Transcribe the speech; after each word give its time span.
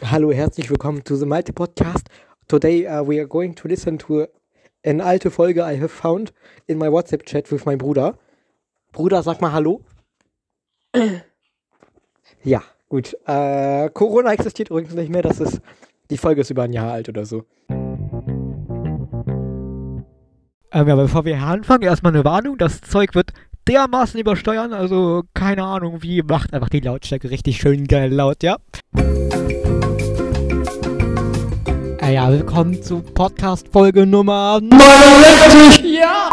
Hallo, 0.00 0.30
herzlich 0.30 0.70
willkommen 0.70 1.02
to 1.02 1.16
the 1.16 1.26
Malte 1.26 1.52
Podcast. 1.52 2.06
Today 2.46 2.86
uh, 2.86 3.02
we 3.02 3.18
are 3.18 3.26
going 3.26 3.54
to 3.56 3.66
listen 3.66 3.98
to 3.98 4.28
an 4.84 5.00
alte 5.00 5.28
Folge 5.28 5.60
I 5.60 5.76
have 5.80 5.90
found 5.90 6.32
in 6.68 6.78
my 6.78 6.86
WhatsApp 6.86 7.26
chat 7.26 7.50
with 7.50 7.66
my 7.66 7.74
Bruder. 7.74 8.16
Bruder, 8.92 9.24
sag 9.24 9.40
mal 9.40 9.52
Hallo. 9.52 9.80
ja, 12.44 12.62
gut. 12.88 13.16
Äh, 13.26 13.90
Corona 13.90 14.32
existiert 14.32 14.70
übrigens 14.70 14.94
nicht 14.94 15.10
mehr. 15.10 15.22
Das 15.22 15.40
ist 15.40 15.60
die 16.10 16.16
Folge 16.16 16.42
ist 16.42 16.50
über 16.50 16.62
ein 16.62 16.72
Jahr 16.72 16.92
alt 16.92 17.08
oder 17.08 17.26
so. 17.26 17.44
Ähm, 20.70 20.86
ja, 20.86 20.94
bevor 20.94 21.24
wir 21.24 21.42
anfangen, 21.42 21.82
erstmal 21.82 22.14
eine 22.14 22.24
Warnung. 22.24 22.56
Das 22.56 22.80
Zeug 22.82 23.16
wird 23.16 23.32
dermaßen 23.66 24.20
übersteuern. 24.20 24.72
Also 24.72 25.24
keine 25.34 25.64
Ahnung 25.64 26.04
wie. 26.04 26.22
Macht 26.22 26.54
einfach 26.54 26.68
die 26.68 26.80
Lautstärke 26.80 27.30
richtig 27.30 27.56
schön 27.58 27.88
geil 27.88 28.12
laut, 28.12 28.44
ja. 28.44 28.58
Äh, 32.08 32.14
ja, 32.14 32.30
willkommen 32.30 32.82
zu 32.82 33.02
Podcast 33.02 33.68
Folge 33.68 34.06
Nummer 34.06 34.60
69. 34.62 35.84
Ja! 35.92 36.30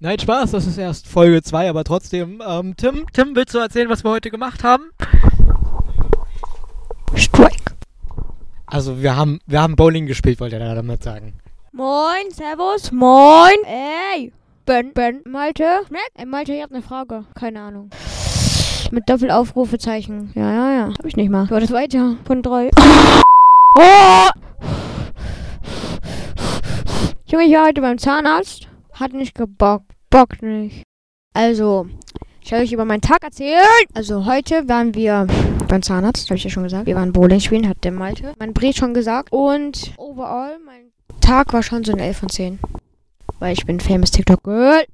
Nein, 0.00 0.18
Spaß, 0.18 0.52
das 0.52 0.66
ist 0.66 0.78
erst 0.78 1.06
Folge 1.06 1.42
2, 1.42 1.68
aber 1.68 1.84
trotzdem. 1.84 2.42
Ähm, 2.46 2.74
Tim, 2.74 3.04
Tim, 3.12 3.36
willst 3.36 3.54
du 3.54 3.58
erzählen, 3.58 3.90
was 3.90 4.02
wir 4.02 4.10
heute 4.10 4.30
gemacht 4.30 4.64
haben? 4.64 4.84
Strike. 7.14 7.74
Also 8.64 9.02
wir 9.02 9.14
haben, 9.14 9.40
wir 9.46 9.60
haben 9.60 9.76
Bowling 9.76 10.06
gespielt, 10.06 10.40
wollte 10.40 10.56
er 10.56 10.74
damit 10.74 11.02
sagen. 11.02 11.34
Moin, 11.72 12.30
Servus, 12.30 12.90
moin. 12.90 13.58
Ey, 13.66 14.32
Ben, 14.64 14.94
Ben, 14.94 15.20
Malte. 15.26 15.82
Ey, 16.14 16.24
Malte, 16.24 16.54
ich 16.54 16.62
hab 16.62 16.70
eine 16.70 16.80
Frage. 16.80 17.26
Keine 17.34 17.60
Ahnung. 17.60 17.90
Mit 18.90 19.10
Doppelaufrufezeichen. 19.10 20.32
Ja, 20.34 20.50
ja, 20.50 20.72
ja. 20.72 20.88
Hab 20.98 21.04
ich 21.04 21.16
nicht 21.16 21.28
mal. 21.28 21.50
War 21.50 21.60
das 21.60 21.72
weiter? 21.72 22.16
Von 22.24 22.42
drei. 22.42 22.70
Oh! 23.76 24.43
Junge, 27.34 27.46
ich 27.46 27.54
war 27.54 27.66
heute 27.66 27.80
beim 27.80 27.98
Zahnarzt. 27.98 28.68
Hat 28.92 29.12
nicht 29.12 29.34
gebockt. 29.34 29.90
Bockt 30.08 30.40
nicht. 30.40 30.84
Also, 31.32 31.88
ich 32.40 32.52
habe 32.52 32.62
euch 32.62 32.70
über 32.70 32.84
meinen 32.84 33.00
Tag 33.00 33.24
erzählt. 33.24 33.88
Also, 33.92 34.24
heute 34.24 34.68
waren 34.68 34.94
wir 34.94 35.26
beim 35.66 35.82
Zahnarzt, 35.82 36.30
habe 36.30 36.36
ich 36.36 36.44
ja 36.44 36.50
schon 36.50 36.62
gesagt. 36.62 36.86
Wir 36.86 36.94
waren 36.94 37.12
Bowling 37.12 37.40
spielen, 37.40 37.68
hat 37.68 37.82
der 37.82 37.90
Malte. 37.90 38.36
Mein 38.38 38.52
Bret 38.52 38.76
schon 38.76 38.94
gesagt. 38.94 39.32
Und 39.32 39.94
overall, 39.96 40.60
mein 40.64 40.92
Tag 41.20 41.52
war 41.52 41.64
schon 41.64 41.82
so 41.82 41.90
ein 41.90 41.98
11 41.98 42.16
von 42.16 42.28
10. 42.28 42.60
Weil 43.40 43.54
ich 43.54 43.66
bin 43.66 43.80
famous 43.80 44.12
TikTok 44.12 44.44
Girl. 44.44 44.84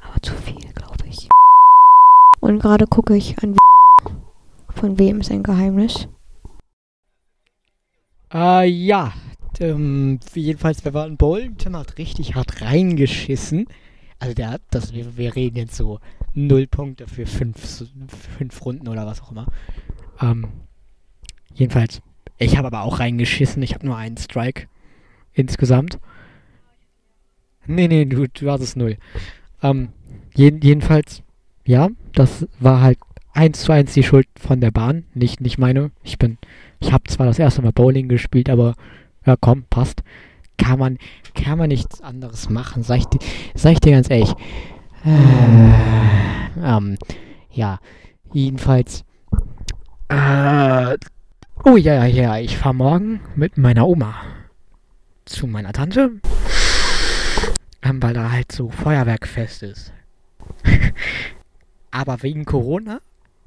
Aber 0.00 0.22
zu 0.22 0.32
viel, 0.36 0.72
glaube 0.74 1.04
ich. 1.06 1.28
Und 2.40 2.60
gerade 2.60 2.86
gucke 2.86 3.14
ich 3.14 3.36
an 3.42 3.58
von 4.74 4.98
wem 4.98 5.20
ist 5.20 5.30
ein 5.30 5.42
Geheimnis. 5.42 6.08
Äh, 8.32 8.68
ja. 8.68 9.12
Ähm, 9.58 10.20
jedenfalls, 10.34 10.84
wir 10.84 10.94
waren 10.94 11.16
bowlen. 11.16 11.56
Tim 11.56 11.76
hat 11.76 11.98
richtig 11.98 12.34
hart 12.34 12.60
reingeschissen. 12.60 13.66
Also 14.18 14.34
der 14.34 14.50
hat, 14.50 14.62
das, 14.70 14.92
wir, 14.92 15.16
wir 15.16 15.34
reden 15.34 15.56
jetzt 15.56 15.76
so 15.76 16.00
null 16.34 16.66
Punkte 16.66 17.06
für 17.06 17.26
fünf, 17.26 17.84
fünf 18.38 18.64
Runden 18.64 18.88
oder 18.88 19.06
was 19.06 19.22
auch 19.22 19.30
immer. 19.30 19.46
Ähm, 20.20 20.48
jedenfalls, 21.54 22.02
ich 22.38 22.56
habe 22.56 22.66
aber 22.68 22.82
auch 22.82 23.00
reingeschissen. 23.00 23.62
Ich 23.62 23.74
habe 23.74 23.86
nur 23.86 23.96
einen 23.96 24.16
Strike 24.16 24.68
insgesamt. 25.32 25.98
Nee, 27.66 27.88
nee, 27.88 28.04
du, 28.04 28.26
du 28.28 28.48
es 28.48 28.76
null. 28.76 28.96
Ähm, 29.62 29.88
jeden, 30.34 30.60
jedenfalls, 30.60 31.22
ja, 31.64 31.88
das 32.12 32.46
war 32.60 32.80
halt 32.80 32.98
eins 33.36 33.60
zu 33.60 33.72
eins 33.72 33.92
die 33.92 34.02
Schuld 34.02 34.26
von 34.38 34.60
der 34.60 34.70
Bahn, 34.70 35.04
nicht, 35.14 35.40
nicht 35.40 35.58
meine. 35.58 35.90
Ich 36.02 36.18
bin, 36.18 36.38
ich 36.80 36.92
habe 36.92 37.04
zwar 37.04 37.26
das 37.26 37.38
erste 37.38 37.62
Mal 37.62 37.72
Bowling 37.72 38.08
gespielt, 38.08 38.48
aber 38.48 38.74
ja, 39.24 39.36
komm, 39.38 39.64
passt. 39.68 40.02
Kann 40.58 40.78
man, 40.78 40.98
kann 41.34 41.58
man 41.58 41.68
nichts 41.68 42.00
anderes 42.00 42.48
machen, 42.48 42.82
sag 42.82 42.98
ich, 42.98 43.06
sag 43.54 43.72
ich 43.72 43.80
dir 43.80 43.92
ganz 43.92 44.08
ehrlich. 44.08 44.32
Äh, 45.04 45.72
ähm, 46.62 46.96
ja, 47.50 47.78
jedenfalls. 48.32 49.04
Äh, 50.08 50.96
oh 51.64 51.76
ja, 51.76 51.94
ja, 51.94 52.06
ja, 52.06 52.38
ich 52.38 52.56
fahre 52.56 52.74
morgen 52.74 53.20
mit 53.34 53.58
meiner 53.58 53.86
Oma 53.86 54.14
zu 55.26 55.46
meiner 55.46 55.72
Tante, 55.72 56.12
ähm, 57.82 58.02
weil 58.02 58.14
da 58.14 58.30
halt 58.30 58.50
so 58.50 58.70
Feuerwerkfest 58.70 59.62
ist. 59.64 59.92
Aber 61.90 62.22
wegen 62.22 62.44
Corona, 62.44 63.00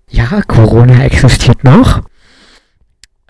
ja, 0.10 0.42
Corona 0.48 1.04
existiert 1.04 1.64
noch, 1.64 2.02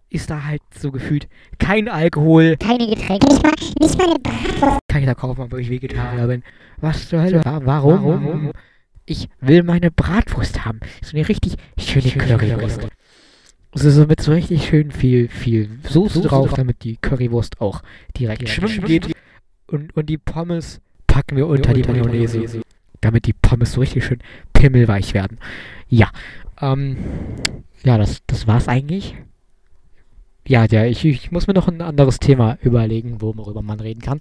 ist 0.10 0.30
da 0.30 0.44
halt 0.46 0.62
so 0.78 0.92
gefühlt 0.92 1.28
kein 1.60 1.88
Alkohol, 1.88 2.58
keine 2.58 2.88
Getränke, 2.88 3.28
nicht 3.28 3.44
mal, 3.44 3.52
nicht 3.80 3.98
mal 3.98 4.06
eine 4.10 4.20
Bratwurst. 4.20 4.80
kann 4.88 5.02
ich 5.02 5.06
da 5.06 5.14
kaufen, 5.14 5.52
weil 5.52 5.60
ich 5.60 5.70
Vegetarier 5.70 6.28
bin. 6.28 6.44
Was 6.78 7.10
zur 7.10 7.22
Hölle? 7.22 7.44
Wa- 7.46 7.62
Warum? 7.64 8.04
Warum? 8.04 8.52
Ich 9.06 9.28
will 9.42 9.64
meine 9.64 9.92
Bratwurst 9.92 10.66
haben. 10.66 10.80
So 11.04 11.16
eine 11.18 11.28
richtig 11.28 11.56
schöne 11.78 12.10
Currywurst. 12.12 12.88
Also 13.72 13.90
so 13.92 14.06
mit 14.08 14.22
so 14.22 14.32
richtig 14.32 14.66
schön 14.66 14.92
viel, 14.92 15.28
viel 15.28 15.70
Soße 15.88 16.22
drauf, 16.22 16.54
damit 16.56 16.84
die 16.84 16.98
Currywurst 16.98 17.62
auch 17.62 17.82
direkt 18.18 18.50
schwimmen 18.50 18.84
geht. 18.86 19.12
Und, 19.68 19.96
und 19.96 20.08
die 20.10 20.18
Pommes 20.18 20.80
packen 21.06 21.36
wir 21.38 21.46
unter 21.48 21.74
die 21.74 21.84
Mayonnaise, 21.84 22.62
damit 23.02 23.26
die 23.26 23.34
Pommes 23.34 23.74
so 23.74 23.82
richtig 23.82 24.06
schön 24.06 24.20
pimmelweich 24.54 25.14
werden. 25.14 25.40
Ja, 25.88 26.10
ähm, 26.62 26.98
ja, 27.84 27.98
das, 27.98 28.22
das 28.28 28.48
war's 28.48 28.68
eigentlich. 28.68 29.16
Ja, 30.48 30.66
ja, 30.66 30.86
ich, 30.86 31.06
ich 31.06 31.32
muss 31.32 31.48
mir 31.48 31.54
noch 31.54 31.68
ein 31.68 31.82
anderes 31.82 32.20
Thema 32.20 32.58
überlegen, 32.62 33.22
worüber 33.22 33.62
man 33.62 33.80
reden 33.80 34.02
kann. 34.02 34.20